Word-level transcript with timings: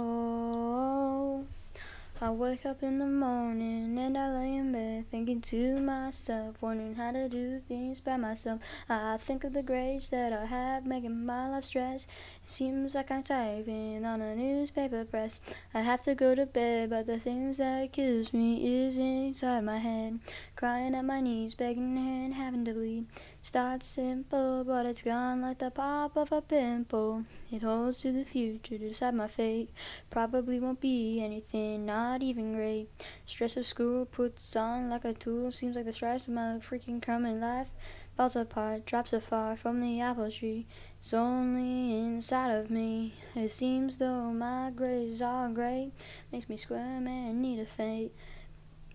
oh, 0.00 1.44
oh, 1.44 1.46
I 2.22 2.30
wake 2.30 2.64
up 2.64 2.82
in 2.82 3.00
the 3.00 3.06
morning 3.06 3.98
and 3.98 4.16
I 4.16 4.32
lay 4.32 4.56
in 4.56 4.72
bed 4.72 5.04
thinking 5.10 5.42
to 5.42 5.78
myself, 5.80 6.56
wondering 6.62 6.94
how 6.94 7.12
to 7.12 7.28
do 7.28 7.60
things 7.68 8.00
by 8.00 8.16
myself. 8.16 8.60
I 8.88 9.18
think 9.18 9.44
of 9.44 9.52
the 9.52 9.62
grades 9.62 10.08
that 10.08 10.32
I 10.32 10.46
have, 10.46 10.86
making 10.86 11.26
my 11.26 11.50
life 11.50 11.66
stress. 11.66 12.08
It 12.42 12.48
seems 12.48 12.94
like 12.94 13.10
I'm 13.10 13.22
typing 13.22 14.06
on 14.06 14.22
a 14.22 14.34
newspaper 14.34 15.04
press. 15.04 15.42
I 15.74 15.82
have 15.82 16.00
to 16.02 16.14
go 16.14 16.34
to 16.34 16.46
bed, 16.46 16.88
but 16.88 17.06
the 17.06 17.18
things 17.18 17.58
that 17.58 17.92
kills 17.92 18.32
me 18.32 18.86
is 18.86 18.96
inside 18.96 19.64
my 19.64 19.78
head. 19.78 20.20
Crying 20.56 20.94
at 20.94 21.04
my 21.04 21.20
knees, 21.20 21.54
begging 21.54 21.98
and 21.98 22.32
having 22.32 22.64
to. 22.64 22.77
Starts 23.40 23.86
simple, 23.86 24.64
but 24.64 24.84
it's 24.84 25.02
gone 25.02 25.40
like 25.40 25.58
the 25.58 25.70
pop 25.70 26.16
of 26.16 26.32
a 26.32 26.42
pimple. 26.42 27.24
It 27.50 27.62
holds 27.62 28.00
to 28.00 28.12
the 28.12 28.24
future 28.24 28.76
to 28.76 28.88
decide 28.88 29.14
my 29.14 29.28
fate. 29.28 29.70
Probably 30.10 30.60
won't 30.60 30.80
be 30.80 31.22
anything, 31.22 31.86
not 31.86 32.22
even 32.22 32.54
great. 32.54 32.88
Stress 33.24 33.56
of 33.56 33.64
school 33.64 34.04
puts 34.04 34.54
on 34.54 34.90
like 34.90 35.04
a 35.04 35.14
tool. 35.14 35.50
Seems 35.50 35.76
like 35.76 35.86
the 35.86 35.92
stripes 35.92 36.26
of 36.26 36.34
my 36.34 36.58
freaking 36.60 37.00
coming 37.00 37.40
life 37.40 37.70
falls 38.16 38.34
apart, 38.34 38.84
drops 38.84 39.12
afar 39.12 39.56
from 39.56 39.80
the 39.80 40.00
apple 40.00 40.30
tree. 40.30 40.66
It's 41.00 41.14
only 41.14 41.96
inside 41.96 42.50
of 42.50 42.70
me. 42.70 43.14
It 43.36 43.50
seems 43.50 43.98
though 43.98 44.32
my 44.32 44.72
grays 44.74 45.22
are 45.22 45.48
gray. 45.48 45.92
Makes 46.32 46.48
me 46.48 46.56
squirm 46.56 47.06
and 47.06 47.40
need 47.40 47.60
a 47.60 47.66
faint 47.66 48.12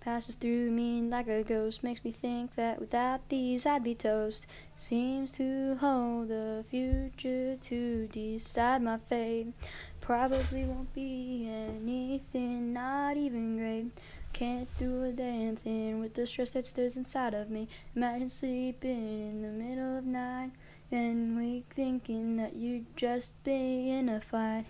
passes 0.03 0.35
through 0.35 0.71
me 0.71 1.01
like 1.01 1.27
a 1.27 1.43
ghost. 1.43 1.83
Makes 1.83 2.03
me 2.03 2.11
think 2.11 2.55
that 2.55 2.79
without 2.79 3.29
these 3.29 3.65
I'd 3.65 3.83
be 3.83 3.95
toast. 3.95 4.47
Seems 4.75 5.31
to 5.33 5.75
hold 5.75 6.27
the 6.27 6.65
future 6.69 7.55
to 7.55 8.07
decide 8.07 8.81
my 8.81 8.97
fate. 8.97 9.53
Probably 10.01 10.65
won't 10.65 10.93
be 10.93 11.47
anything 11.49 12.73
not 12.73 13.15
even 13.15 13.57
great. 13.57 13.91
Can't 14.33 14.67
do 14.77 15.03
a 15.03 15.11
damn 15.11 15.55
thing 15.55 15.99
with 15.99 16.15
the 16.15 16.27
stress 16.27 16.51
that 16.51 16.65
stirs 16.65 16.97
inside 16.97 17.33
of 17.33 17.49
me. 17.49 17.67
Imagine 17.95 18.29
sleeping 18.29 19.29
in 19.29 19.41
the 19.41 19.49
middle 19.49 19.97
of 19.97 20.05
night 20.05 20.51
then 20.93 21.35
wake 21.35 21.65
thinking 21.71 22.35
that 22.35 22.55
you'd 22.55 22.95
just 22.95 23.43
be 23.43 23.89
in 23.89 24.07
a 24.07 24.21
fight 24.21 24.65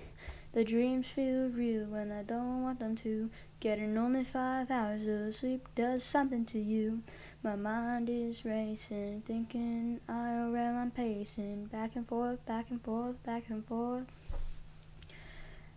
the 0.54 0.64
dreams 0.64 1.08
feel 1.08 1.50
real 1.50 1.86
when 1.86 2.12
I 2.12 2.22
don't 2.22 2.62
want 2.62 2.80
them 2.80 2.96
to. 2.98 3.30
Getting 3.60 3.98
only 3.98 4.24
five 4.24 4.70
hours 4.70 5.08
of 5.08 5.34
sleep 5.34 5.68
does 5.74 6.04
something 6.04 6.46
to 6.46 6.60
you. 6.60 7.02
My 7.42 7.56
mind 7.56 8.08
is 8.10 8.46
racing, 8.46 9.24
thinking 9.26 10.00
IRL 10.08 10.76
I'm 10.76 10.92
pacing. 10.92 11.66
Back 11.66 11.96
and 11.96 12.08
forth, 12.08 12.46
back 12.46 12.70
and 12.70 12.82
forth, 12.82 13.22
back 13.24 13.46
and 13.50 13.66
forth. 13.66 14.06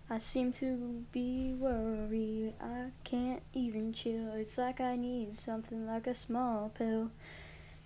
I 0.08 0.18
seem 0.18 0.52
to 0.52 1.04
be 1.10 1.54
worried, 1.58 2.52
I 2.60 2.90
can't 3.02 3.42
even 3.52 3.92
chill. 3.92 4.34
It's 4.34 4.58
like 4.58 4.80
I 4.80 4.94
need 4.94 5.34
something 5.34 5.86
like 5.86 6.06
a 6.06 6.14
small 6.14 6.68
pill. 6.68 7.10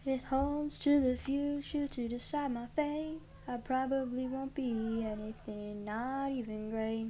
It 0.07 0.23
holds 0.25 0.79
to 0.79 0.99
the 0.99 1.15
future 1.15 1.87
to 1.87 2.09
decide 2.09 2.53
my 2.53 2.67
fate. 2.75 3.21
I 3.47 3.59
probably 3.59 4.27
won't 4.27 4.55
be 4.55 5.05
anything, 5.05 5.85
not 5.85 6.31
even 6.31 6.71
great. 6.71 7.09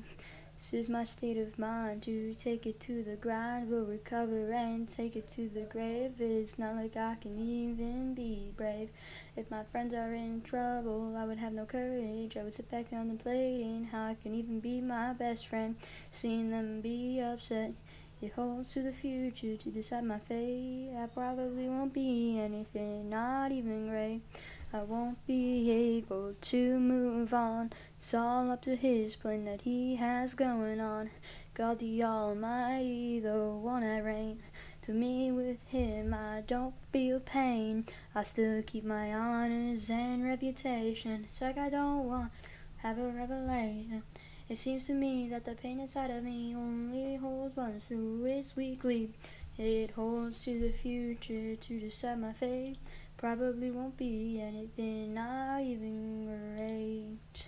This 0.57 0.75
is 0.75 0.89
my 0.89 1.05
state 1.05 1.39
of 1.39 1.57
mind 1.57 2.03
to 2.03 2.35
take 2.35 2.67
it 2.67 2.81
to 2.81 3.05
the 3.05 3.15
grind, 3.15 3.71
will 3.71 3.85
recover 3.85 4.51
and 4.51 4.89
take 4.89 5.15
it 5.15 5.29
to 5.29 5.49
the 5.49 5.63
grave. 5.63 6.21
It's 6.21 6.59
not 6.59 6.75
like 6.75 6.97
I 6.97 7.15
can 7.15 7.39
even 7.39 8.13
be 8.13 8.51
brave. 8.57 8.91
If 9.37 9.51
my 9.53 9.63
friends 9.63 9.95
are 9.95 10.13
in 10.13 10.43
trouble, 10.43 11.15
I 11.17 11.25
would 11.25 11.39
have 11.39 11.53
no 11.53 11.67
courage. 11.67 12.37
I 12.37 12.43
would 12.43 12.55
sit 12.55 12.71
back 12.71 12.91
contemplating 12.91 13.85
how 13.85 14.07
I 14.07 14.17
can 14.21 14.35
even 14.35 14.59
be 14.59 14.81
my 14.81 15.13
best 15.13 15.47
friend. 15.47 15.77
Seeing 16.11 16.51
them 16.51 16.81
be 16.81 17.21
upset. 17.21 17.73
It 18.23 18.33
holds 18.35 18.75
to 18.75 18.83
the 18.83 18.93
future 18.93 19.57
to 19.57 19.71
decide 19.71 20.05
my 20.05 20.19
fate. 20.19 20.91
I 20.95 21.07
probably 21.07 21.69
won't 21.69 21.95
be 21.95 22.39
anything, 22.39 23.09
not 23.09 23.51
even 23.51 23.89
great. 23.89 24.21
I 24.75 24.83
won't 24.83 25.27
be 25.27 25.71
able 25.71 26.35
to 26.39 26.79
move 26.79 27.33
on. 27.33 27.73
It's 27.97 28.13
all 28.13 28.51
up 28.51 28.61
to 28.63 28.77
his 28.77 29.17
plan 29.17 29.47
that 29.47 29.63
he 29.63 29.97
has 29.97 30.35
going 30.35 30.81
on. 30.81 31.11
God 31.55 31.79
the 31.79 32.05
Almighty, 32.05 33.21
the 33.21 33.39
one 33.39 33.83
that 33.83 34.05
reigns. 34.05 34.43
To 34.83 34.93
me, 34.93 35.33
with 35.33 35.59
him, 35.69 36.13
I 36.13 36.43
don't 36.47 36.75
feel 36.93 37.21
pain. 37.21 37.87
I 38.15 38.23
still 38.23 38.63
keep 38.63 38.85
my 38.85 39.15
honors 39.15 39.89
and 39.89 40.25
reputation. 40.25 41.25
It's 41.29 41.41
like 41.41 41.57
I 41.57 41.71
don't 41.71 42.07
want 42.07 42.33
to 42.33 42.49
have 42.87 42.99
a 42.99 43.09
revelation. 43.09 44.03
It 44.49 44.59
seems 44.59 44.89
to 44.89 44.95
me 44.95 45.29
that 45.29 45.45
the 45.45 45.53
pain 45.53 45.79
inside 45.79 46.11
of 46.11 46.25
me 46.25 46.57
only 46.57 47.00
once 47.57 47.85
through 47.85 48.25
its 48.25 48.57
weekly. 48.57 49.11
It 49.59 49.93
holds 49.93 50.45
to 50.45 50.59
the 50.59 50.73
future 50.73 51.55
to 51.55 51.81
decide 51.81 52.21
my 52.21 52.33
fate. 52.33 52.79
Probably 53.17 53.71
won't 53.71 53.97
be 53.97 54.41
anything, 54.41 55.15
not 55.15 55.61
even 55.61 56.57
great. 56.57 57.47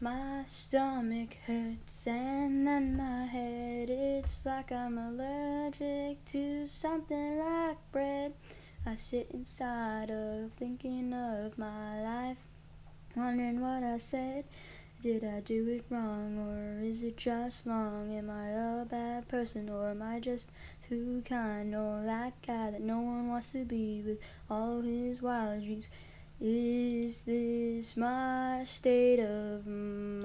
My 0.00 0.42
stomach 0.44 1.36
hurts 1.46 2.06
and 2.06 2.66
then 2.66 2.96
my 2.96 3.24
head, 3.24 3.88
it's 3.88 4.44
like 4.44 4.70
I'm 4.70 4.98
allergic 4.98 6.22
to 6.26 6.66
something 6.66 7.38
like 7.38 7.78
bread. 7.90 8.34
I 8.84 8.96
sit 8.96 9.30
inside 9.32 10.10
of 10.10 10.52
thinking 10.58 11.14
of 11.14 11.56
my 11.56 12.02
life, 12.02 12.44
wondering 13.16 13.62
what 13.62 13.82
I 13.82 13.96
said. 13.96 14.44
Did 15.04 15.22
I 15.22 15.40
do 15.40 15.68
it 15.68 15.84
wrong 15.90 16.38
or 16.38 16.82
is 16.82 17.02
it 17.02 17.18
just 17.18 17.66
long? 17.66 18.10
Am 18.16 18.30
I 18.30 18.48
a 18.48 18.86
bad 18.86 19.28
person 19.28 19.68
or 19.68 19.90
am 19.90 20.00
I 20.00 20.18
just 20.18 20.48
too 20.88 21.22
kind? 21.28 21.74
Or 21.74 22.02
that 22.06 22.32
guy 22.40 22.70
that 22.70 22.80
no 22.80 23.00
one 23.00 23.28
wants 23.28 23.52
to 23.52 23.66
be 23.66 24.02
with 24.02 24.16
all 24.48 24.80
his 24.80 25.20
wild 25.20 25.62
dreams? 25.62 25.90
Is 26.40 27.20
this 27.20 27.98
my 27.98 28.64
state 28.64 29.20
of 29.20 29.66
mind? 29.66 30.24